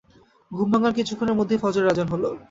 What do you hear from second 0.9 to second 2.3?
কিছুক্ষণের মধ্যেই ফজরের আজান হল।